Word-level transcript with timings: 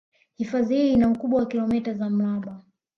Hifadhi 0.37 0.75
hii 0.75 0.93
ina 0.93 1.09
ukubwa 1.09 1.39
wa 1.39 1.45
kilometa 1.45 1.93
za 1.93 2.09
mraba 2.09 2.61